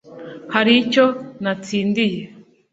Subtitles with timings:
[0.55, 1.05] hari icyo
[1.43, 2.21] natsindiye